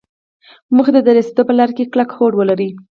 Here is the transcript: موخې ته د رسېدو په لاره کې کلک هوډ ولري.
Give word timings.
موخې 0.75 0.91
ته 0.95 1.01
د 1.03 1.09
رسېدو 1.17 1.41
په 1.47 1.53
لاره 1.57 1.73
کې 1.77 1.89
کلک 1.93 2.09
هوډ 2.15 2.33
ولري. 2.37 2.69